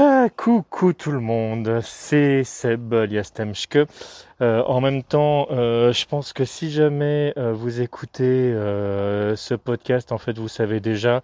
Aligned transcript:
Ah, 0.00 0.28
coucou 0.36 0.92
tout 0.92 1.10
le 1.10 1.18
monde, 1.18 1.80
c'est 1.82 2.44
Seb 2.44 2.92
Liastemschke. 2.92 3.78
Euh, 4.40 4.62
en 4.62 4.80
même 4.80 5.02
temps, 5.02 5.48
euh, 5.50 5.92
je 5.92 6.06
pense 6.06 6.32
que 6.32 6.44
si 6.44 6.70
jamais 6.70 7.32
euh, 7.36 7.52
vous 7.52 7.80
écoutez 7.80 8.22
euh, 8.24 9.34
ce 9.34 9.54
podcast, 9.54 10.12
en 10.12 10.18
fait, 10.18 10.38
vous 10.38 10.46
savez 10.46 10.78
déjà, 10.78 11.20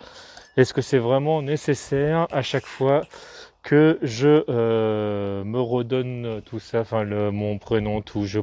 est-ce 0.57 0.75
que 0.75 0.81
c'est 0.83 0.99
vraiment 0.99 1.41
nécessaire 1.41 2.27
à 2.33 2.43
chaque 2.43 2.67
fois 2.67 3.03
que 3.63 3.99
je 4.03 4.45
euh, 4.49 5.45
me 5.45 5.61
redonne 5.61 6.43
tout 6.45 6.59
ça, 6.59 6.81
enfin 6.81 7.05
le, 7.05 7.31
mon 7.31 7.59
prénom, 7.59 8.03
tout, 8.03 8.25
je... 8.27 8.41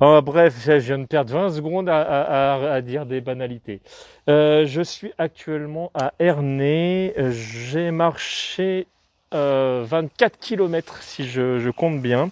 Oh, 0.00 0.20
bref, 0.22 0.54
je 0.64 0.72
viens 0.72 0.98
de 0.98 1.06
perdre 1.06 1.32
20 1.32 1.50
secondes 1.50 1.88
à, 1.88 2.00
à- 2.02 2.54
à- 2.56 2.72
à 2.74 2.80
dire 2.82 3.06
des 3.06 3.20
banalités. 3.20 3.80
Euh, 4.28 4.66
je 4.66 4.82
suis 4.82 5.12
actuellement 5.18 5.90
à 5.94 6.12
Ernée. 6.18 7.14
J'ai 7.30 7.90
marché 7.92 8.86
euh, 9.34 9.84
24 9.86 10.38
km 10.38 11.02
si 11.02 11.26
je, 11.26 11.70
compte 11.70 12.00
bien. 12.00 12.30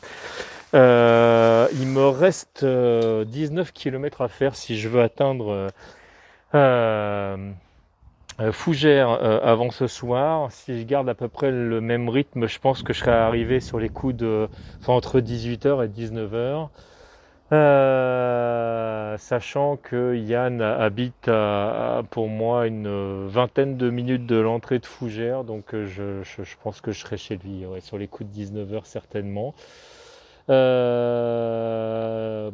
Euh, 0.75 1.69
il 1.75 1.87
me 1.89 2.09
reste 2.09 2.63
euh, 2.63 3.25
19 3.25 3.73
km 3.73 4.23
à 4.23 4.29
faire 4.29 4.55
si 4.57 4.79
je 4.79 4.89
veux 4.89 5.03
atteindre 5.03 5.51
euh, 5.51 5.69
euh, 6.55 7.37
euh, 8.41 8.53
Fougères 8.53 9.11
euh, 9.11 9.41
avant 9.43 9.71
ce 9.71 9.87
soir. 9.87 10.51
Si 10.51 10.81
je 10.81 10.85
garde 10.85 11.09
à 11.09 11.15
peu 11.15 11.29
près 11.29 11.51
le 11.51 11.81
même 11.81 12.09
rythme, 12.09 12.47
je 12.47 12.59
pense 12.59 12.83
que 12.83 12.93
je 12.93 13.01
serai 13.01 13.11
arrivé 13.11 13.61
sur 13.61 13.79
les 13.79 13.89
coups 13.89 14.17
de 14.17 14.49
entre 14.87 15.21
18h 15.21 15.85
et 15.85 15.89
19h. 15.89 16.69
Euh, 17.53 19.19
sachant 19.19 19.77
que 19.77 20.17
Yann 20.17 20.63
habite 20.63 21.31
pour 22.11 22.29
moi 22.29 22.67
une 22.67 23.27
vingtaine 23.29 23.77
de 23.77 23.91
minutes 23.91 24.27
de 24.27 24.37
l'entrée 24.37 24.79
de 24.79 24.87
Fougères, 24.87 25.45
donc 25.45 25.75
euh, 25.75 25.87
je 25.87 26.57
pense 26.63 26.81
que 26.81 26.93
je 26.93 27.01
serai 27.01 27.19
chez 27.19 27.37
lui 27.37 27.67
ouais, 27.67 27.81
sur 27.81 27.99
les 27.99 28.09
coups 28.09 28.31
de 28.31 28.35
19h 28.35 28.85
certainement. 28.87 29.55
Euh, 30.51 32.51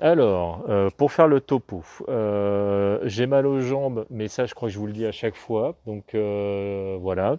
alors, 0.00 0.64
euh, 0.68 0.90
pour 0.96 1.12
faire 1.12 1.28
le 1.28 1.40
topo, 1.40 1.82
euh, 2.08 2.98
j'ai 3.04 3.26
mal 3.26 3.46
aux 3.46 3.60
jambes, 3.60 4.06
mais 4.10 4.28
ça 4.28 4.46
je 4.46 4.54
crois 4.54 4.68
que 4.68 4.74
je 4.74 4.78
vous 4.78 4.86
le 4.86 4.92
dis 4.92 5.06
à 5.06 5.12
chaque 5.12 5.36
fois, 5.36 5.74
donc 5.86 6.14
euh, 6.14 6.96
voilà. 7.00 7.36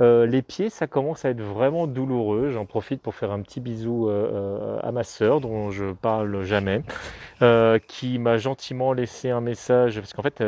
Euh, 0.00 0.26
les 0.26 0.42
pieds, 0.42 0.70
ça 0.70 0.86
commence 0.88 1.24
à 1.24 1.30
être 1.30 1.40
vraiment 1.40 1.86
douloureux. 1.86 2.50
J'en 2.50 2.66
profite 2.66 3.00
pour 3.00 3.14
faire 3.14 3.30
un 3.30 3.40
petit 3.42 3.60
bisou 3.60 4.08
euh, 4.08 4.78
à 4.82 4.90
ma 4.92 5.04
sœur, 5.04 5.40
dont 5.40 5.70
je 5.70 5.92
parle 5.92 6.42
jamais, 6.42 6.82
qui 7.86 8.18
m'a 8.18 8.36
gentiment 8.38 8.92
laissé 8.92 9.30
un 9.30 9.40
message, 9.40 10.00
parce 10.00 10.12
qu'en 10.12 10.22
fait, 10.22 10.42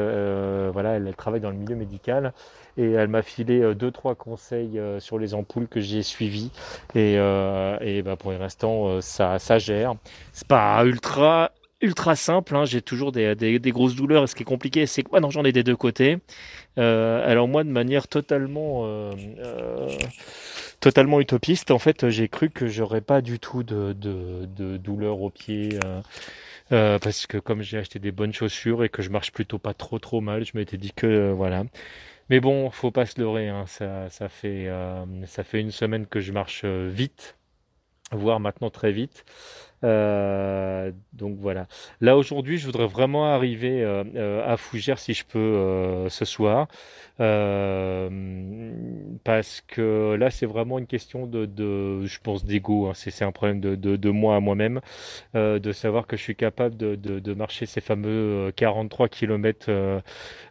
voilà, 0.72 0.96
elle 0.96 1.14
travaille 1.16 1.40
dans 1.40 1.50
le 1.50 1.56
milieu 1.56 1.76
médical, 1.76 2.32
et 2.76 2.92
elle 2.92 3.08
m'a 3.08 3.22
filé 3.22 3.60
euh, 3.60 3.74
deux, 3.74 3.90
trois 3.90 4.14
conseils 4.14 4.78
euh, 4.78 5.00
sur 5.00 5.18
les 5.18 5.34
ampoules 5.34 5.68
que 5.68 5.80
j'ai 5.80 6.02
suivis, 6.02 6.50
et, 6.94 7.16
euh, 7.18 7.76
et 7.80 8.02
bah, 8.02 8.16
pour 8.16 8.32
l'instant, 8.32 9.00
ça, 9.00 9.38
ça 9.38 9.58
gère. 9.58 9.94
C'est 10.32 10.48
pas 10.48 10.84
ultra 10.84 11.52
ultra 11.82 12.16
simple, 12.16 12.56
hein. 12.56 12.64
j'ai 12.64 12.80
toujours 12.80 13.12
des, 13.12 13.34
des, 13.34 13.58
des 13.58 13.70
grosses 13.70 13.94
douleurs, 13.94 14.24
et 14.24 14.26
ce 14.26 14.34
qui 14.34 14.42
est 14.42 14.46
compliqué, 14.46 14.86
c'est 14.86 15.02
que 15.02 15.18
non, 15.20 15.30
j'en 15.30 15.44
ai 15.44 15.52
des 15.52 15.62
deux 15.62 15.76
côtés. 15.76 16.18
Euh, 16.78 17.30
alors 17.30 17.48
moi, 17.48 17.64
de 17.64 17.70
manière 17.70 18.08
totalement, 18.08 18.84
euh, 18.84 19.12
euh, 19.38 19.88
totalement 20.80 21.20
utopiste, 21.20 21.70
en 21.70 21.78
fait, 21.78 22.08
j'ai 22.08 22.28
cru 22.28 22.50
que 22.50 22.66
j'aurais 22.66 23.02
pas 23.02 23.20
du 23.20 23.38
tout 23.38 23.62
de, 23.62 23.92
de, 23.92 24.46
de 24.56 24.76
douleur 24.78 25.20
aux 25.20 25.30
pieds, 25.30 25.78
euh, 26.72 26.98
parce 26.98 27.26
que 27.26 27.38
comme 27.38 27.62
j'ai 27.62 27.78
acheté 27.78 27.98
des 27.98 28.12
bonnes 28.12 28.32
chaussures 28.32 28.82
et 28.82 28.88
que 28.88 29.02
je 29.02 29.10
marche 29.10 29.30
plutôt 29.32 29.58
pas 29.58 29.74
trop 29.74 29.98
trop 29.98 30.20
mal, 30.20 30.44
je 30.44 30.52
m'étais 30.54 30.78
dit 30.78 30.92
que 30.92 31.30
voilà. 31.30 31.64
Mais 32.28 32.40
bon, 32.40 32.70
faut 32.70 32.90
pas 32.90 33.06
se 33.06 33.20
leurrer, 33.20 33.48
hein, 33.48 33.66
ça, 33.66 34.10
ça 34.10 34.28
fait, 34.28 34.66
euh, 34.68 35.04
ça 35.26 35.44
fait 35.44 35.60
une 35.60 35.70
semaine 35.70 36.06
que 36.06 36.20
je 36.20 36.32
marche 36.32 36.62
euh, 36.64 36.88
vite, 36.92 37.35
voire 38.12 38.40
maintenant 38.40 38.70
très 38.70 38.92
vite. 38.92 39.24
Euh, 39.84 40.90
donc 41.12 41.36
voilà. 41.38 41.66
Là 42.00 42.16
aujourd'hui, 42.16 42.56
je 42.58 42.66
voudrais 42.66 42.86
vraiment 42.86 43.26
arriver 43.26 43.82
euh, 43.84 44.04
euh, 44.16 44.46
à 44.52 44.56
Fougères 44.56 44.98
si 44.98 45.12
je 45.14 45.24
peux 45.24 45.38
euh, 45.38 46.08
ce 46.08 46.24
soir, 46.24 46.68
Euh, 47.20 48.10
parce 49.24 49.62
que 49.66 50.14
là 50.18 50.30
c'est 50.30 50.46
vraiment 50.46 50.78
une 50.78 50.86
question 50.86 51.26
de, 51.26 51.46
de 51.46 52.04
je 52.06 52.18
pense 52.22 52.44
d'ego. 52.44 52.86
hein. 52.88 52.92
C'est 52.94 53.24
un 53.24 53.32
problème 53.32 53.60
de, 53.60 53.74
de, 53.74 53.96
de 53.96 54.10
moi 54.10 54.36
à 54.36 54.40
moi-même, 54.40 54.80
euh, 55.34 55.58
de 55.58 55.72
savoir 55.72 56.06
que 56.06 56.16
je 56.16 56.22
suis 56.22 56.36
capable 56.36 56.76
de, 56.76 57.34
marcher 57.34 57.66
ces 57.66 57.80
fameux 57.80 58.48
euh, 58.48 58.52
43 58.54 59.08
km 59.08 59.70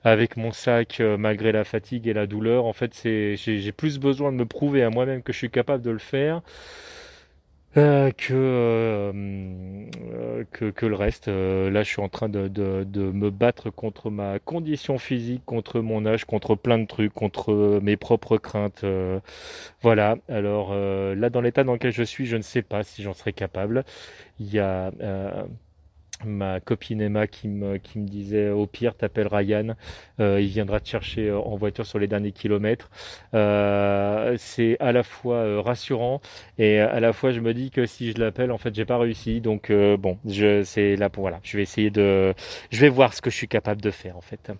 avec 0.04 0.38
mon 0.38 0.52
sac 0.52 1.00
malgré 1.20 1.52
la 1.52 1.64
fatigue 1.64 2.08
et 2.08 2.14
la 2.14 2.28
douleur. 2.28 2.66
En 2.66 2.74
fait, 2.74 2.94
j'ai 3.04 3.72
plus 3.72 4.00
besoin 4.00 4.32
de 4.32 4.38
me 4.38 4.46
prouver 4.46 4.84
à 4.84 4.90
moi-même 4.90 5.24
que 5.24 5.34
je 5.34 5.38
suis 5.40 5.50
capable 5.52 5.84
de 5.84 5.92
le 5.92 6.00
faire 6.00 6.42
euh, 7.78 8.12
que, 8.12 8.34
euh, 8.34 9.86
que, 10.52 10.70
que 10.72 10.86
le 10.86 10.96
reste. 10.96 11.28
Euh, 11.28 11.70
là, 11.70 11.84
je 11.84 11.90
suis 11.90 12.02
en 12.02 12.10
train 12.10 12.30
de, 12.30 12.48
de, 12.48 12.84
de 12.86 13.12
me 13.12 13.30
battre 13.32 13.70
contre 13.70 14.10
ma 14.10 14.40
condition 14.40 14.98
physique, 14.98 15.44
contre 15.46 15.80
mon 15.82 16.06
âge, 16.06 16.26
contre 16.26 16.56
plein 16.56 16.78
de 16.80 16.86
trucs, 16.86 17.14
contre 17.14 17.80
mes 17.82 17.98
propres 17.98 18.38
craintes. 18.38 18.84
euh, 18.84 19.20
voilà. 19.82 20.18
Alors 20.30 20.70
euh, 20.74 21.16
là, 21.16 21.30
dans 21.30 21.42
l'état 21.42 21.64
dans 21.64 21.74
lequel 21.74 21.92
je 21.94 22.04
suis, 22.04 22.26
je 22.26 22.38
ne 22.38 22.42
sais 22.44 22.62
pas 22.62 22.84
si 22.84 23.04
j'en 23.04 23.14
serai 23.14 23.34
capable. 23.34 23.84
Il 24.40 24.52
y 24.54 24.60
a 24.60 24.92
ma 26.24 26.60
copine 26.60 27.02
Emma 27.02 27.28
qui 27.28 27.48
me, 27.48 27.80
disait 27.96 28.50
au 28.50 28.68
pire 28.68 28.96
t'appelles 28.96 29.28
Ryan, 29.28 29.76
euh, 30.20 30.40
il 30.40 30.48
viendra 30.48 30.80
te 30.80 30.88
chercher 30.88 31.30
euh, 31.30 31.40
en 31.40 31.56
voiture 31.56 31.86
sur 31.86 32.00
les 32.00 32.08
derniers 32.08 32.32
kilomètres. 32.32 32.90
Euh, 33.34 34.36
c'est 34.38 34.78
à 34.80 34.92
la 34.92 35.04
fois 35.04 35.62
rassurant 35.62 36.22
et 36.58 36.80
à 36.80 37.00
la 37.00 37.14
fois 37.14 37.32
je 37.32 37.40
me 37.40 37.54
dis 37.54 37.72
que 37.72 37.86
si 37.86 38.12
je 38.12 38.20
l'appelle 38.20 38.52
en 38.52 38.58
fait 38.58 38.74
j'ai 38.74 38.86
pas 38.86 38.98
réussi 38.98 39.42
donc 39.42 39.72
bon 39.72 40.18
je 40.26 40.64
c'est 40.64 40.96
là 40.96 41.10
pour 41.10 41.22
voilà 41.22 41.40
je 41.44 41.58
vais 41.58 41.64
essayer 41.64 41.90
de 41.90 42.34
je 42.72 42.80
vais 42.80 42.90
voir 42.90 43.14
ce 43.14 43.22
que 43.22 43.30
je 43.30 43.36
suis 43.36 43.48
capable 43.48 43.82
de 43.82 43.92
faire 43.92 44.18
en 44.18 44.22
fait. 44.22 44.52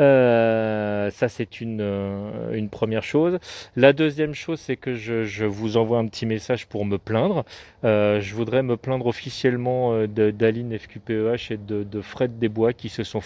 Euh, 0.00 1.10
ça, 1.10 1.28
c'est 1.28 1.60
une, 1.60 1.80
euh, 1.80 2.52
une 2.54 2.68
première 2.68 3.02
chose. 3.02 3.38
La 3.76 3.92
deuxième 3.92 4.34
chose, 4.34 4.60
c'est 4.60 4.76
que 4.76 4.94
je, 4.94 5.24
je 5.24 5.44
vous 5.44 5.76
envoie 5.76 5.98
un 5.98 6.06
petit 6.06 6.26
message 6.26 6.66
pour 6.66 6.84
me 6.84 6.98
plaindre. 6.98 7.44
Euh, 7.84 8.20
je 8.20 8.34
voudrais 8.34 8.62
me 8.62 8.76
plaindre 8.76 9.06
officiellement 9.06 9.92
euh, 9.94 10.06
d'Aline 10.06 10.76
FQPEH 10.78 11.52
et 11.52 11.56
de, 11.56 11.82
de 11.84 12.00
Fred 12.00 12.38
Desbois 12.38 12.72
qui 12.72 12.88
se 12.88 13.04
sont, 13.04 13.20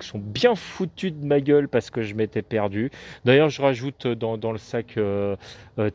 sont 0.00 0.18
bien 0.18 0.54
foutus 0.54 1.12
de 1.12 1.24
ma 1.26 1.40
gueule 1.40 1.68
parce 1.68 1.90
que 1.90 2.02
je 2.02 2.14
m'étais 2.14 2.42
perdu. 2.42 2.90
D'ailleurs, 3.24 3.48
je 3.50 3.60
rajoute 3.60 4.06
dans, 4.06 4.38
dans 4.38 4.52
le 4.52 4.58
sac 4.58 4.96
euh, 4.96 5.36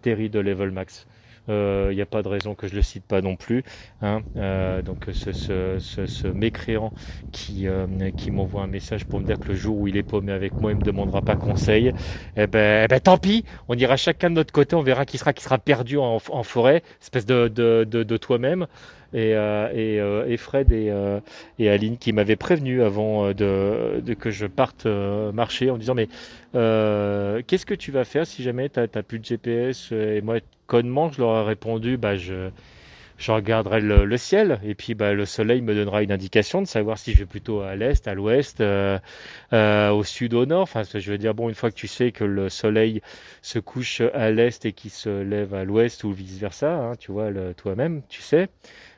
Terry 0.01 0.29
de 0.29 0.39
Level 0.39 0.71
Max. 0.71 1.07
Il 1.49 1.95
n'y 1.95 2.01
a 2.01 2.05
pas 2.05 2.21
de 2.21 2.27
raison 2.27 2.55
que 2.55 2.67
je 2.67 2.75
le 2.75 2.81
cite 2.81 3.05
pas 3.05 3.21
non 3.21 3.35
plus. 3.35 3.63
hein. 4.01 4.21
Euh, 4.37 4.81
donc 4.81 5.05
ce, 5.11 5.31
ce, 5.31 5.77
ce, 5.79 6.05
ce 6.05 6.27
mécréant 6.27 6.93
qui, 7.31 7.67
euh, 7.67 7.87
qui 8.17 8.31
m'envoie 8.31 8.61
un 8.63 8.67
message 8.67 9.05
pour 9.05 9.19
me 9.19 9.25
dire 9.25 9.39
que 9.39 9.47
le 9.49 9.55
jour 9.55 9.77
où 9.77 9.87
il 9.87 9.97
est 9.97 10.03
paumé 10.03 10.31
avec 10.31 10.59
moi, 10.61 10.71
il 10.71 10.77
me 10.77 10.83
demandera 10.83 11.21
pas 11.21 11.35
conseil. 11.35 11.93
Eh 12.35 12.47
ben, 12.47 12.83
eh 12.85 12.87
ben 12.87 12.99
tant 12.99 13.17
pis, 13.17 13.45
on 13.67 13.75
ira 13.75 13.97
chacun 13.97 14.29
de 14.29 14.35
notre 14.35 14.53
côté, 14.53 14.75
on 14.75 14.81
verra 14.81 15.05
qui 15.05 15.17
sera 15.17 15.33
qui 15.33 15.43
sera 15.43 15.57
perdu 15.57 15.97
en, 15.97 16.17
en 16.29 16.43
forêt, 16.43 16.83
espèce 17.01 17.25
de, 17.25 17.47
de, 17.47 17.85
de, 17.89 18.03
de 18.03 18.17
toi-même. 18.17 18.67
Et, 19.13 19.33
euh, 19.33 19.69
euh, 19.73 20.25
et 20.27 20.37
Fred 20.37 20.71
et, 20.71 20.91
euh, 20.91 21.19
et 21.57 21.69
Aline 21.69 21.97
qui 21.97 22.13
m'avaient 22.13 22.35
prévenu 22.35 22.83
avant 22.83 23.33
de, 23.33 24.01
que 24.19 24.29
je 24.29 24.45
parte 24.45 24.85
marcher 24.85 25.71
en 25.71 25.77
disant 25.77 25.95
mais 25.95 26.07
qu'est-ce 26.53 27.65
que 27.65 27.73
tu 27.73 27.91
vas 27.91 28.05
faire 28.05 28.27
si 28.27 28.43
jamais 28.43 28.69
tu 28.69 28.79
n'as 28.79 29.03
plus 29.03 29.19
de 29.19 29.25
GPS 29.25 29.91
Et 29.91 30.21
moi, 30.21 30.37
connement, 30.67 31.11
je 31.11 31.21
leur 31.21 31.43
ai 31.43 31.45
répondu 31.45 31.97
bah 31.97 32.15
je 32.15 32.49
je 33.17 33.33
regarderai 33.33 33.81
le, 33.81 34.17
ciel 34.17 34.61
et 34.63 34.75
puis 34.75 34.93
bah, 34.93 35.11
le 35.13 35.25
soleil 35.25 35.61
me 35.61 35.75
donnera 35.75 36.03
une 36.03 36.11
indication 36.13 36.61
de 36.61 36.67
savoir 36.67 36.97
si 36.97 37.11
je 37.11 37.17
vais 37.17 37.25
plutôt 37.25 37.59
à 37.59 37.75
l'est, 37.75 38.07
à 38.07 38.13
l'ouest, 38.13 38.63
au 39.51 40.03
sud, 40.05 40.33
au 40.33 40.45
nord. 40.45 40.61
Enfin, 40.61 40.83
je 40.83 41.11
veux 41.11 41.17
dire, 41.17 41.33
bon, 41.33 41.49
une 41.49 41.55
fois 41.55 41.69
que 41.69 41.75
tu 41.75 41.89
sais 41.89 42.13
que 42.13 42.23
le 42.23 42.47
soleil 42.47 43.01
se 43.41 43.59
couche 43.59 44.01
à 44.13 44.31
l'est 44.31 44.63
et 44.65 44.71
qu'il 44.71 44.91
se 44.91 45.09
lève 45.21 45.53
à 45.53 45.65
l'ouest 45.65 46.05
ou 46.05 46.13
vice 46.13 46.37
versa, 46.37 46.73
hein, 46.73 46.95
tu 46.97 47.11
vois, 47.11 47.29
toi-même, 47.57 48.03
tu 48.07 48.21
sais. 48.21 48.47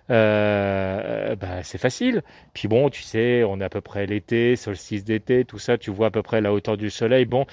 Euh, 0.09 1.36
bah, 1.36 1.63
c'est 1.63 1.77
facile. 1.77 2.24
Puis 2.53 2.68
bon, 2.68 2.89
tu 2.89 3.01
sais, 3.01 3.44
on 3.44 3.59
est 3.59 3.63
à 3.63 3.69
peu 3.69 3.81
près 3.81 4.06
l'été, 4.06 4.56
solstice 4.56 5.03
d'été, 5.03 5.45
tout 5.45 5.59
ça, 5.59 5.77
tu 5.77 5.92
vois 5.92 6.07
à 6.07 6.12
peu 6.12 6.21
près 6.21 6.42
la 6.42 6.53
hauteur 6.53 6.77
du 6.77 6.89
soleil. 6.89 7.25
Bon, 7.25 7.45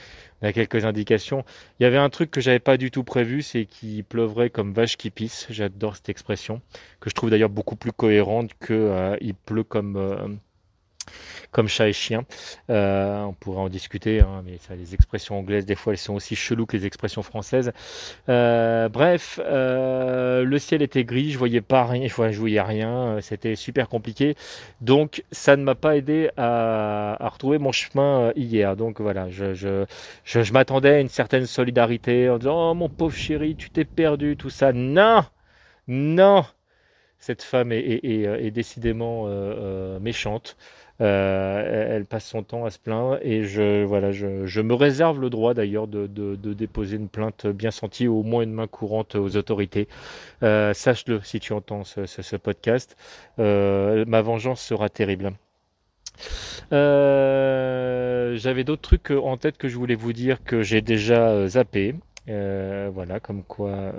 on 0.43 0.47
a 0.47 0.53
quelques 0.53 0.85
indications. 0.85 1.45
Il 1.79 1.85
y 1.85 1.87
avait 1.87 1.99
un 1.99 2.11
truc 2.11 2.31
que 2.31 2.41
j'avais 2.41 2.59
pas 2.59 2.77
du 2.77 2.91
tout 2.91 3.05
prévu, 3.05 3.43
c'est 3.43 3.65
qu'il 3.67 4.05
pleuvrait 4.05 4.50
comme 4.50 4.73
vache 4.73 4.97
qui 4.97 5.11
pisse. 5.11 5.47
J'adore 5.50 5.97
cette 5.97 6.09
expression, 6.09 6.61
que 7.00 7.11
je 7.11 7.15
trouve 7.15 7.31
d'ailleurs 7.31 7.50
beaucoup 7.50 7.77
plus 7.77 7.93
cohérente 7.93 8.51
que 8.61 8.75
euh, 8.75 9.17
il 9.21 9.35
pleut 9.35 9.65
comme 9.65 9.97
euh, 9.97 10.29
comme 11.50 11.69
chat 11.69 11.88
et 11.88 11.93
chien. 11.93 12.25
Euh, 12.70 13.22
on 13.22 13.32
pourrait 13.32 13.60
en 13.60 13.69
discuter, 13.69 14.20
hein, 14.20 14.43
mais 14.44 14.58
les 14.76 14.94
expressions 14.94 15.38
anglaises, 15.38 15.66
des 15.66 15.75
fois, 15.75 15.93
elles 15.93 15.99
sont 15.99 16.14
aussi 16.14 16.37
cheloues 16.37 16.66
que 16.66 16.76
les 16.76 16.87
expressions 16.87 17.22
françaises. 17.22 17.72
Euh, 18.28 18.88
bref, 18.88 19.40
euh, 19.43 20.44
le 20.44 20.58
ciel 20.58 20.82
était 20.82 21.05
gris, 21.05 21.31
je 21.31 21.38
voyais 21.38 21.60
pas 21.60 21.84
rien, 21.84 22.06
je 22.08 22.38
voyais 22.38 22.60
rien, 22.60 23.19
c'était 23.20 23.56
super 23.56 23.88
compliqué. 23.88 24.37
Donc, 24.81 25.25
ça 25.32 25.56
ne 25.56 25.62
m'a 25.62 25.75
pas 25.75 25.96
aidé 25.96 26.31
à, 26.37 27.16
retrouver 27.32 27.58
mon 27.58 27.72
chemin 27.72 28.32
hier. 28.37 28.76
Donc 28.76 29.00
voilà, 29.00 29.28
je, 29.31 30.52
m'attendais 30.52 30.94
à 30.94 31.00
une 31.00 31.08
certaine 31.08 31.46
solidarité 31.46 32.28
en 32.31 32.38
disant 32.38 32.70
Oh 32.70 32.75
mon 32.75 32.88
pauvre 32.88 33.14
chéri, 33.14 33.56
tu 33.56 33.70
t'es 33.70 33.84
perdu, 33.84 34.37
tout 34.37 34.50
ça. 34.50 34.72
Non 34.72 35.25
Non 35.87 36.44
cette 37.20 37.43
femme 37.43 37.72
est 37.72 38.50
décidément 38.52 39.26
méchante. 39.99 40.56
Euh, 41.00 41.95
elle 41.95 42.06
passe 42.06 42.27
son 42.27 42.43
temps 42.43 42.65
à 42.65 42.71
se 42.71 42.79
plaindre 42.79 43.19
et 43.23 43.45
je, 43.45 43.85
voilà, 43.85 44.11
je, 44.11 44.61
me 44.61 44.75
réserve 44.75 45.21
le 45.21 45.31
droit 45.31 45.55
d'ailleurs 45.55 45.87
de, 45.87 46.06
déposer 46.55 46.97
une 46.97 47.09
plainte 47.09 47.47
bien 47.47 47.71
sentie, 47.71 48.09
au 48.09 48.23
moins 48.23 48.43
une 48.43 48.53
main 48.53 48.67
courante 48.67 49.15
aux 49.15 49.37
autorités. 49.37 49.87
Euh, 50.43 50.75
sache-le 50.75 51.21
si 51.23 51.39
tu 51.41 51.53
entends 51.53 51.85
ce, 51.85 52.37
podcast. 52.37 52.97
Euh, 53.39 54.05
ma 54.06 54.23
vengeance 54.23 54.61
sera 54.61 54.89
terrible. 54.89 55.33
J'avais 56.73 58.65
d'autres 58.65 58.83
trucs 58.83 59.11
en 59.11 59.37
tête 59.37 59.56
que 59.56 59.69
je 59.69 59.77
voulais 59.77 59.94
vous 59.94 60.12
dire 60.12 60.43
que 60.44 60.62
j'ai 60.62 60.81
déjà 60.81 61.47
zappé. 61.49 61.94
voilà, 62.27 63.21
comme 63.21 63.44
quoi. 63.44 63.93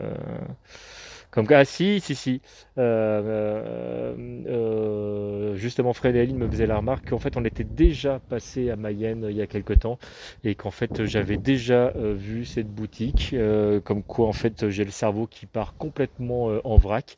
Comme 1.31 1.45
ah 1.51 1.63
si, 1.63 1.99
si, 1.99 2.15
si. 2.15 2.41
Euh, 2.79 3.21
euh, 3.23 4.15
euh, 4.47 5.55
justement, 5.55 5.93
Fred 5.93 6.15
et 6.15 6.21
Aline 6.21 6.37
me 6.37 6.49
faisaient 6.49 6.65
la 6.65 6.77
remarque 6.77 7.09
qu'en 7.09 7.19
fait, 7.19 7.37
on 7.37 7.45
était 7.45 7.63
déjà 7.63 8.19
passé 8.19 8.71
à 8.71 8.75
Mayenne 8.75 9.27
il 9.29 9.35
y 9.35 9.41
a 9.41 9.47
quelque 9.47 9.73
temps 9.73 9.99
et 10.43 10.55
qu'en 10.55 10.71
fait, 10.71 11.05
j'avais 11.05 11.37
déjà 11.37 11.93
vu 11.95 12.45
cette 12.45 12.69
boutique. 12.69 13.35
comme 13.83 14.01
quoi, 14.01 14.27
en 14.27 14.33
fait, 14.33 14.69
j'ai 14.69 14.85
le 14.85 14.91
cerveau 14.91 15.27
qui 15.27 15.45
part 15.45 15.75
complètement 15.77 16.45
en 16.63 16.77
vrac. 16.77 17.17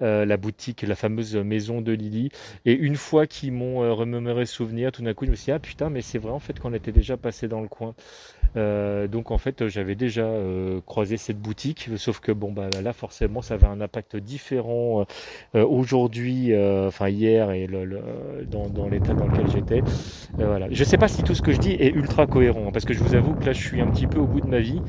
la 0.00 0.36
boutique, 0.38 0.82
la 0.82 0.94
fameuse 0.94 1.36
maison 1.36 1.82
de 1.82 1.92
Lily. 1.92 2.30
Et 2.64 2.72
une 2.72 2.96
fois 2.96 3.26
qu'ils 3.26 3.52
m'ont 3.52 3.94
remémoré 3.94 4.46
souvenir, 4.46 4.92
tout 4.92 5.02
d'un 5.02 5.12
coup, 5.12 5.26
je 5.26 5.30
me 5.30 5.36
suis 5.36 5.46
dit, 5.46 5.52
ah 5.52 5.58
putain, 5.58 5.90
mais 5.90 6.00
c'est 6.00 6.18
vrai 6.18 6.32
en 6.32 6.38
fait 6.38 6.58
qu'on 6.58 6.72
était 6.72 6.92
déjà 6.92 7.16
passé 7.18 7.48
dans 7.48 7.60
le 7.60 7.68
coin. 7.68 7.94
Euh, 8.56 9.08
donc 9.08 9.30
en 9.30 9.38
fait, 9.38 9.68
j'avais 9.68 9.94
déjà 9.94 10.22
euh, 10.22 10.80
croisé 10.84 11.16
cette 11.16 11.38
boutique, 11.38 11.88
sauf 11.96 12.20
que 12.20 12.32
bon 12.32 12.52
bah 12.52 12.68
là 12.82 12.92
forcément, 12.92 13.42
ça 13.42 13.54
avait 13.54 13.66
un 13.66 13.80
impact 13.80 14.16
différent 14.16 15.06
euh, 15.54 15.64
aujourd'hui, 15.64 16.52
enfin 16.86 17.08
hier 17.08 17.50
et 17.52 17.66
le, 17.66 18.02
dans, 18.50 18.88
l'état 18.88 19.14
dans 19.14 19.26
lequel 19.26 19.50
j'étais. 19.50 19.82
voilà. 20.34 20.68
Je 20.70 20.84
sais 20.84 20.98
pas 20.98 21.08
si 21.08 21.22
tout 21.22 21.34
ce 21.34 21.42
que 21.42 21.52
je 21.52 21.58
dis 21.58 21.72
est 21.72 21.90
ultra 21.90 22.26
cohérent, 22.26 22.70
parce 22.72 22.84
que 22.84 22.94
je 22.94 23.02
vous 23.02 23.14
avoue 23.14 23.34
que 23.34 23.46
là, 23.46 23.52
je 23.52 23.62
suis 23.62 23.80
un 23.80 23.88
petit 23.88 24.06
peu 24.06 24.18
au 24.18 24.26
bout 24.26 24.40
de 24.40 24.48
ma 24.48 24.60
vie. 24.60 24.80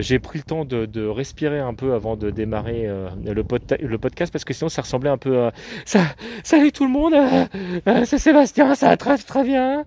J'ai 0.00 0.18
pris 0.18 0.38
le 0.38 0.44
temps 0.44 0.64
de, 0.64 1.06
respirer 1.06 1.58
un 1.60 1.74
peu 1.74 1.94
avant 1.94 2.16
de 2.16 2.30
démarrer 2.30 2.86
le, 3.24 3.32
le, 3.32 3.98
podcast, 3.98 4.32
parce 4.32 4.44
que 4.44 4.52
sinon, 4.52 4.68
ça 4.68 4.82
ressemblait 4.82 5.10
un 5.10 5.16
peu 5.16 5.44
à 5.44 5.52
ça. 5.86 6.00
Salut 6.42 6.72
tout 6.72 6.84
le 6.84 6.90
monde, 6.90 7.14
c'est 8.04 8.18
Sébastien, 8.18 8.74
ça 8.74 8.88
va 8.88 8.96
très 8.96 9.16
très 9.16 9.44
bien. 9.44 9.84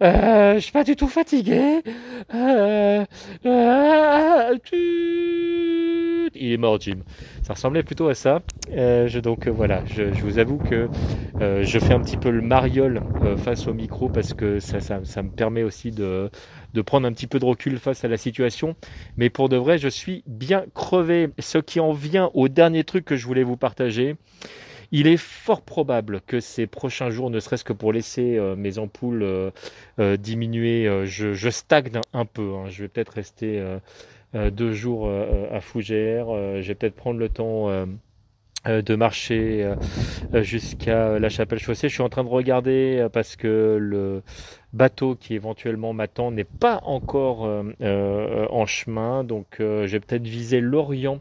je 0.00 0.58
suis 0.60 0.72
pas 0.72 0.84
du 0.84 0.94
tout 0.94 1.08
fatigué. 1.08 1.82
Euh, 2.34 2.59
euh, 2.59 2.59
il 6.34 6.52
est 6.52 6.56
mort, 6.56 6.80
Jim. 6.80 6.98
Ça 7.42 7.54
ressemblait 7.54 7.82
plutôt 7.82 8.08
à 8.08 8.14
ça. 8.14 8.40
Euh, 8.72 9.08
je, 9.08 9.18
donc 9.18 9.48
voilà, 9.48 9.82
je, 9.86 10.04
vous 10.22 10.38
avoue 10.38 10.58
que 10.58 10.88
je 11.40 11.78
fais 11.78 11.92
un 11.92 12.00
petit 12.00 12.16
peu 12.16 12.30
le 12.30 12.40
mariole 12.40 13.02
face 13.38 13.66
au 13.66 13.74
micro 13.74 14.08
parce 14.08 14.34
que 14.34 14.60
ça, 14.60 14.78
me 15.22 15.30
permet 15.30 15.62
aussi 15.62 15.90
de, 15.90 16.30
prendre 16.86 17.06
un 17.06 17.12
petit 17.12 17.26
peu 17.26 17.38
de 17.38 17.44
recul 17.44 17.78
face 17.78 18.04
à 18.04 18.08
la 18.08 18.16
situation. 18.16 18.76
Mais 19.16 19.30
pour 19.30 19.48
de 19.48 19.56
vrai, 19.56 19.78
je 19.78 19.88
suis 19.88 20.22
bien 20.26 20.64
crevé. 20.74 21.28
Ce 21.38 21.58
qui 21.58 21.80
en 21.80 21.92
vient 21.92 22.30
au 22.34 22.48
dernier 22.48 22.84
truc 22.84 23.04
que 23.04 23.16
je 23.16 23.26
voulais 23.26 23.42
vous 23.42 23.56
partager. 23.56 24.16
Il 24.92 25.06
est 25.06 25.16
fort 25.16 25.62
probable 25.62 26.20
que 26.26 26.40
ces 26.40 26.66
prochains 26.66 27.10
jours, 27.10 27.30
ne 27.30 27.38
serait-ce 27.38 27.64
que 27.64 27.72
pour 27.72 27.92
laisser 27.92 28.36
euh, 28.36 28.56
mes 28.56 28.78
ampoules 28.78 29.22
euh, 29.22 29.50
euh, 30.00 30.16
diminuer, 30.16 31.06
je, 31.06 31.50
stagne 31.50 32.00
un 32.12 32.24
peu. 32.24 32.54
Hein. 32.56 32.68
Je 32.70 32.82
vais 32.82 32.88
peut-être 32.88 33.12
rester 33.12 33.62
deux 34.34 34.72
jours 34.72 35.10
à 35.52 35.60
Fougères. 35.60 36.28
je 36.28 36.66
vais 36.66 36.74
peut-être 36.74 36.94
prendre 36.94 37.18
le 37.18 37.28
temps 37.28 37.68
de 38.66 38.94
marcher 38.94 39.74
jusqu'à 40.34 41.18
la 41.18 41.28
chapelle 41.28 41.58
chaussée. 41.58 41.88
Je 41.88 41.94
suis 41.94 42.02
en 42.02 42.08
train 42.08 42.24
de 42.24 42.28
regarder 42.28 43.06
parce 43.12 43.36
que 43.36 43.76
le 43.80 44.22
bateau 44.72 45.16
qui 45.16 45.34
éventuellement 45.34 45.92
m'attend 45.92 46.30
n'est 46.30 46.44
pas 46.44 46.80
encore 46.84 47.42
en 47.80 48.66
chemin. 48.66 49.24
Donc 49.24 49.56
je 49.58 49.86
vais 49.86 50.00
peut-être 50.00 50.26
viser 50.26 50.60
l'Orient 50.60 51.20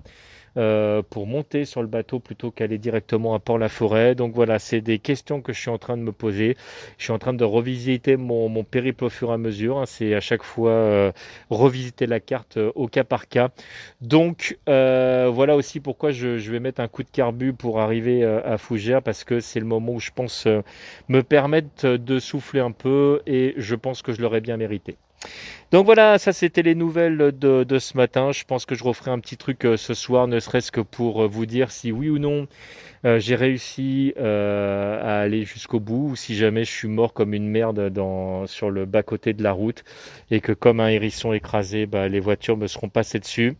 euh, 0.57 1.01
pour 1.09 1.27
monter 1.27 1.65
sur 1.65 1.81
le 1.81 1.87
bateau 1.87 2.19
plutôt 2.19 2.51
qu'aller 2.51 2.77
directement 2.77 3.33
à 3.33 3.39
Port-la-Forêt. 3.39 4.15
Donc 4.15 4.33
voilà, 4.33 4.59
c'est 4.59 4.81
des 4.81 4.99
questions 4.99 5.41
que 5.41 5.53
je 5.53 5.59
suis 5.59 5.69
en 5.69 5.77
train 5.77 5.97
de 5.97 6.01
me 6.01 6.11
poser. 6.11 6.55
Je 6.97 7.03
suis 7.03 7.13
en 7.13 7.19
train 7.19 7.33
de 7.33 7.43
revisiter 7.43 8.17
mon, 8.17 8.63
périple 8.63 9.05
au 9.05 9.09
fur 9.09 9.29
et 9.31 9.33
à 9.33 9.37
mesure. 9.37 9.79
Hein. 9.79 9.85
C'est 9.85 10.13
à 10.13 10.19
chaque 10.19 10.43
fois 10.43 10.71
euh, 10.71 11.11
revisiter 11.49 12.07
la 12.07 12.19
carte 12.19 12.57
euh, 12.57 12.71
au 12.75 12.87
cas 12.87 13.03
par 13.03 13.27
cas. 13.27 13.49
Donc 14.01 14.57
voilà 14.67 15.55
aussi 15.55 15.79
pourquoi 15.79 16.11
je, 16.11 16.51
vais 16.51 16.59
mettre 16.59 16.81
un 16.81 16.87
coup 16.87 17.03
de 17.03 17.09
carbu 17.09 17.53
pour 17.53 17.79
arriver 17.79 18.23
à 18.23 18.57
Fougères 18.57 19.01
parce 19.01 19.23
que 19.23 19.39
c'est 19.39 19.59
le 19.59 19.65
moment 19.65 19.93
où 19.93 19.99
je 19.99 20.11
pense 20.13 20.47
me 21.07 21.21
permettre 21.21 21.97
de 21.97 22.19
souffler 22.19 22.59
un 22.59 22.71
peu 22.71 23.21
et 23.25 23.53
je 23.57 23.75
pense 23.75 24.01
que 24.01 24.13
je 24.13 24.21
l'aurais 24.21 24.41
bien 24.41 24.57
mérité. 24.57 24.97
Donc 25.71 25.85
voilà, 25.85 26.17
ça 26.17 26.33
c'était 26.33 26.63
les 26.63 26.73
nouvelles 26.73 27.31
de, 27.37 27.79
ce 27.79 27.95
matin. 27.95 28.31
Je 28.31 28.43
pense 28.43 28.65
que 28.65 28.73
je 28.73 28.83
referai 28.83 29.11
un 29.11 29.19
petit 29.19 29.37
truc 29.37 29.65
euh, 29.65 29.77
ce 29.77 29.93
soir, 29.93 30.27
ne 30.27 30.39
serait-ce 30.39 30.71
que 30.71 30.81
pour 30.81 31.23
euh, 31.23 31.27
vous 31.27 31.45
dire 31.45 31.69
si 31.69 31.91
oui 31.91 32.09
ou 32.09 32.17
non 32.17 32.47
euh, 33.05 33.17
j'ai 33.17 33.35
réussi 33.35 34.13
à 34.17 35.21
aller 35.21 35.45
jusqu'au 35.45 35.79
bout, 35.79 36.09
ou 36.09 36.15
si 36.17 36.35
jamais 36.35 36.65
je 36.65 36.71
suis 36.71 36.89
mort 36.89 37.13
comme 37.13 37.33
une 37.33 37.47
merde 37.47 37.89
dans, 37.89 38.45
sur 38.45 38.71
le 38.71 38.85
bas-côté 38.85 39.31
de 39.33 39.41
la 39.41 39.53
route, 39.53 39.85
et 40.31 40.41
que 40.41 40.51
comme 40.51 40.81
un 40.81 40.89
hérisson 40.89 41.31
écrasé, 41.31 41.85
bah, 41.85 42.09
les 42.09 42.19
voitures 42.19 42.57
me 42.57 42.67
seront 42.67 42.89
passées 42.89 43.19
dessus. 43.19 43.55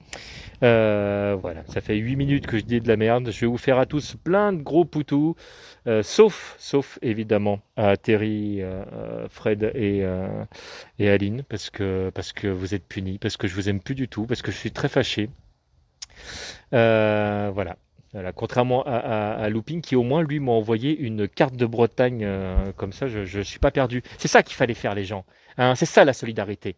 voilà, 0.62 1.64
ça 1.70 1.80
fait 1.80 1.96
8 1.96 2.18
minutes 2.18 2.48
que 2.48 2.58
je 2.58 2.66
dis 2.66 2.82
de 2.82 2.88
la 2.90 2.98
merde. 2.98 3.32
Je 3.32 3.40
vais 3.40 3.48
vous 3.48 3.58
faire 3.58 3.80
à 3.80 3.86
tous 3.86 4.18
plein 4.22 4.52
de 4.52 4.62
gros 4.62 4.84
poutous. 4.84 5.38
Sauf, 6.02 6.56
sauf 6.60 7.00
évidemment 7.02 7.62
à 7.78 7.96
Terry, 7.96 8.62
Fred 9.30 9.72
et 9.74 10.04
Aline, 11.00 11.44
parce 11.50 11.69
que, 11.69 12.48
vous 12.48 12.74
êtes 12.74 12.88
punis, 12.88 13.18
parce 13.18 13.38
que 13.38 13.48
je 13.48 13.56
vous 13.56 13.69
aime 13.69 13.81
plus 13.81 13.96
du 13.96 14.07
tout, 14.07 14.25
parce 14.25 14.42
que 14.42 14.51
je 14.51 14.57
suis 14.57 14.72
très 14.72 14.90
fâché. 14.90 15.30
voilà. 16.72 17.75
Contrairement 18.36 18.84
à, 18.86 19.50
Looping, 19.50 19.81
qui 19.81 19.96
au 19.96 20.04
moins 20.04 20.24
lui 20.24 20.40
m'a 20.40 20.51
envoyé 20.51 20.98
une 20.98 21.28
carte 21.28 21.56
de 21.56 21.66
Bretagne 21.66 22.28
comme 22.78 22.94
ça, 22.94 23.07
je 23.07 23.38
ne 23.38 23.44
suis 23.44 23.60
pas 23.60 23.72
perdu. 23.72 24.04
C'est 24.18 24.28
ça 24.28 24.44
qu'il 24.44 24.56
fallait 24.56 24.74
faire 24.74 24.96
les 24.96 25.06
gens. 25.06 25.25
Hein. 25.57 25.75
c'est 25.75 25.86
ça 25.86 26.06
la 26.06 26.13
solidarité. 26.13 26.75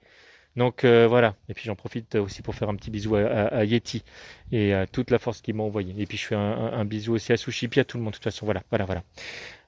Donc 0.58 0.84
euh, 0.84 1.08
voilà, 1.08 1.36
et 1.48 1.54
puis 1.54 1.64
j'en 1.66 1.76
profite 1.76 2.16
aussi 2.16 2.42
pour 2.42 2.56
faire 2.56 2.68
un 2.68 2.76
petit 2.76 2.92
bisou 2.92 3.16
à, 3.16 3.64
Yeti 3.64 4.04
et 4.52 4.74
à 4.74 4.86
toute 4.86 5.10
la 5.10 5.18
force 5.18 5.42
qu'il 5.42 5.56
m'a 5.56 5.64
envoyé. 5.64 5.94
Et 5.98 6.06
puis 6.06 6.18
je 6.18 6.26
fais 6.26 6.36
un, 6.36 6.84
bisou 6.86 7.14
aussi 7.14 7.32
à 7.32 7.38
Sushipi, 7.38 7.80
à 7.80 7.86
tout 7.86 7.98
le 7.98 8.04
monde. 8.04 8.12
De 8.12 8.18
toute 8.18 8.24
façon, 8.24 8.46
voilà, 8.46 8.62
voilà, 8.70 8.86
voilà. 8.86 9.04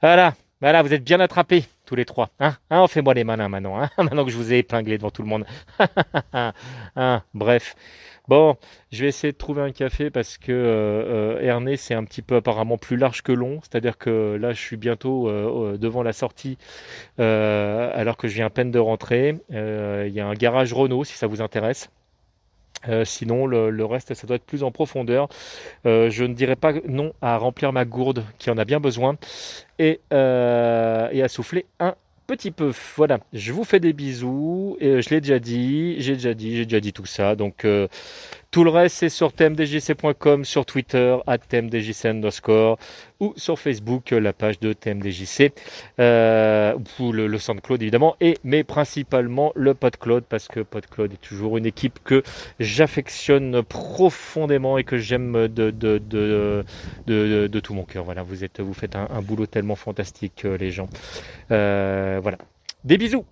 Voilà, 0.02 0.36
voilà, 0.64 0.82
vous 0.82 0.94
êtes 0.94 1.04
bien 1.04 1.20
attrapés 1.20 1.66
tous 1.86 1.96
les 1.96 2.06
trois. 2.06 2.30
Hein, 2.40 2.56
hein 2.70 2.80
on 2.80 2.88
fait 2.88 3.02
moi 3.02 3.14
les 3.14 3.26
malins 3.26 3.50
maintenant, 3.50 3.82
hein 3.82 3.90
maintenant 3.98 4.24
que 4.24 4.32
je 4.32 4.38
vous 4.38 4.54
ai 4.54 4.60
épinglé 4.60 4.98
devant 4.98 5.12
tout 5.12 5.22
le 5.22 5.28
monde. 5.28 5.46
hein, 6.96 7.24
bref. 7.34 7.76
Bon, 8.30 8.56
je 8.90 9.02
vais 9.04 9.10
essayer 9.10 9.34
de 9.34 9.38
trouver 9.38 9.62
un 9.62 9.74
café 9.74 10.10
parce 10.10 10.38
que 10.38 10.54
euh, 10.54 11.38
euh 11.44 11.76
c'est 11.76 11.96
un 11.96 12.06
petit 12.06 12.22
peu 12.22 12.38
apparemment 12.38 12.78
plus 12.78 12.96
large 12.96 13.24
que 13.24 13.34
long. 13.34 13.60
C'est-à-dire 13.62 13.98
que 13.98 14.38
là 14.40 14.54
je 14.54 14.62
suis 14.62 14.78
bientôt 14.78 15.28
euh, 15.28 15.76
devant 15.78 16.02
la 16.02 16.14
sortie 16.14 16.58
euh, 17.20 17.92
alors 17.94 18.16
que 18.16 18.30
je 18.30 18.36
viens 18.36 18.46
à 18.46 18.50
peine 18.50 18.72
de 18.72 18.80
rentrer. 18.80 19.36
Il 19.50 20.14
y 20.14 20.22
a 20.22 20.26
un 20.26 20.34
garage 20.34 20.72
Renault 20.72 21.04
si 21.04 21.18
ça 21.18 21.28
vous 21.28 21.42
intéresse. 21.42 21.90
Sinon, 23.06 23.46
le, 23.46 23.86
reste, 23.86 24.14
ça 24.14 24.28
doit 24.28 24.36
être 24.36 24.46
plus 24.46 24.64
en 24.64 24.72
profondeur. 24.72 25.30
je 25.86 26.24
ne 26.24 26.34
dirais 26.34 26.56
pas 26.56 26.74
non 26.88 27.14
à 27.22 27.38
remplir 27.38 27.74
ma 27.74 27.86
gourde 27.86 28.26
qui 28.40 28.50
en 28.50 28.58
a 28.58 28.66
bien 28.66 28.80
besoin 28.80 29.18
et, 29.80 30.00
et 30.12 30.14
à 31.24 31.28
souffler 31.28 31.66
un 31.80 31.96
petit 32.28 32.52
peu. 32.52 32.72
Voilà, 32.96 33.20
je 33.34 33.52
vous 33.52 33.64
fais 33.64 33.80
des 33.80 33.94
bisous. 33.94 34.78
Et 34.80 35.02
je 35.02 35.10
l'ai 35.10 35.22
déjà 35.22 35.40
dit, 35.40 35.96
j'ai 36.00 36.14
déjà 36.14 36.34
dit, 36.34 36.56
j'ai 36.58 36.66
déjà 36.66 36.80
dit 36.80 36.94
tout 36.94 37.06
ça. 37.06 37.36
Donc, 37.36 37.66
euh, 37.66 37.88
Tout 38.54 38.64
le 38.64 38.70
reste, 38.70 38.98
c'est 38.98 39.10
sur 39.10 39.34
tmdjc.com, 39.34 40.46
sur 40.46 40.68
Twitter, 40.68 41.18
à 41.26 41.40
tmdjc 41.40 42.06
underscore, 42.06 42.78
ou 43.20 43.34
sur 43.36 43.58
Facebook, 43.58 44.12
la 44.12 44.32
page 44.32 44.60
de 44.60 44.74
tmdjc, 44.74 45.52
euh, 46.00 46.76
ou 47.00 47.12
le, 47.12 47.26
le 47.26 47.38
SoundCloud 47.40 47.82
évidemment, 47.82 48.16
et 48.22 48.38
mais 48.44 48.64
principalement 48.64 49.54
le 49.56 49.74
PodCloud, 49.74 50.26
parce 50.30 50.48
que 50.50 50.60
PodCloud 50.60 51.14
est 51.14 51.28
toujours 51.28 51.58
une 51.58 51.66
équipe 51.66 51.98
que 52.04 52.22
j'affectionne 52.60 53.64
profondément 53.64 54.78
et 54.78 54.84
que 54.84 55.00
j'aime 55.00 55.48
de, 55.48 55.72
de, 55.72 55.98
de, 55.98 56.64
de, 57.08 57.60
tout 57.60 57.74
mon 57.74 57.86
cœur. 57.86 58.04
Voilà, 58.04 58.22
vous, 58.22 58.44
êtes, 58.44 58.60
vous 58.60 58.76
faites 58.76 58.96
un, 58.96 59.22
boulot 59.24 59.48
tellement 59.48 59.76
fantastique, 59.76 60.46
euh, 60.46 60.58
les 60.60 60.70
gens. 60.70 60.90
Euh, 61.50 62.20
voilà. 62.22 62.38
Des 62.84 63.00
bisous 63.00 63.26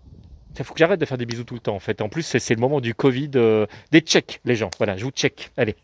il 0.60 0.66
faut 0.66 0.74
que 0.74 0.80
j'arrête 0.80 1.00
de 1.00 1.06
faire 1.06 1.18
des 1.18 1.26
bisous 1.26 1.44
tout 1.44 1.54
le 1.54 1.60
temps 1.60 1.76
en 1.76 1.80
fait. 1.80 2.02
En 2.02 2.10
plus, 2.10 2.24
c'est 2.24 2.54
le 2.54 2.60
moment 2.60 2.82
du 2.82 2.94
Covid. 2.94 3.32
Euh, 3.36 3.66
des 3.92 4.02
checks, 4.02 4.42
les 4.46 4.56
gens. 4.56 4.70
Voilà, 4.78 4.98
je 4.98 5.06
vous 5.06 5.12
check. 5.12 5.52
Allez. 5.58 5.76